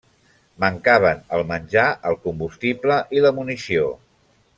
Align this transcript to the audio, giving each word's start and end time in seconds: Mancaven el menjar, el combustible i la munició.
Mancaven 0.63 1.19
el 1.37 1.43
menjar, 1.51 1.85
el 2.13 2.17
combustible 2.23 2.97
i 3.19 3.23
la 3.27 3.33
munició. 3.41 3.85